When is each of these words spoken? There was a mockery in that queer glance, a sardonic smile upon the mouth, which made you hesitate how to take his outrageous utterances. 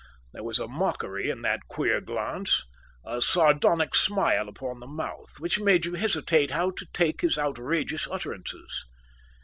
There 0.33 0.43
was 0.43 0.57
a 0.57 0.67
mockery 0.67 1.29
in 1.29 1.43
that 1.43 1.67
queer 1.67 2.01
glance, 2.01 2.65
a 3.05 3.21
sardonic 3.21 3.93
smile 3.93 4.49
upon 4.49 4.79
the 4.79 4.87
mouth, 4.87 5.35
which 5.39 5.59
made 5.59 5.85
you 5.85 5.93
hesitate 5.93 6.49
how 6.49 6.71
to 6.71 6.87
take 6.91 7.21
his 7.21 7.37
outrageous 7.37 8.07
utterances. 8.09 8.87